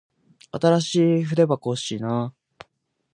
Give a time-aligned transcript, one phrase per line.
[0.51, 2.33] 新しい筆箱欲しいな。